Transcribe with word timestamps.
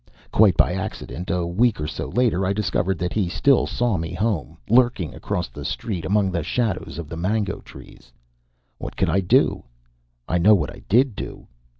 Quite 0.31 0.57
by 0.57 0.73
accident, 0.73 1.29
a 1.29 1.45
week 1.45 1.79
or 1.79 1.85
so 1.85 2.09
later, 2.09 2.43
I 2.43 2.53
discovered 2.53 2.97
that 2.97 3.13
he 3.13 3.29
still 3.29 3.67
saw 3.67 3.97
me 3.97 4.15
home, 4.15 4.57
lurking 4.67 5.13
across 5.13 5.47
the 5.47 5.63
street 5.63 6.05
among 6.05 6.31
the 6.31 6.41
shadows 6.41 6.97
of 6.97 7.07
the 7.07 7.15
mango 7.17 7.59
trees. 7.61 8.11
What 8.79 8.97
could 8.97 9.11
I 9.11 9.19
do? 9.19 9.63
I 10.27 10.39
know 10.39 10.55
what 10.55 10.71
I 10.73 10.81
did 10.89 11.15
do. 11.15 11.45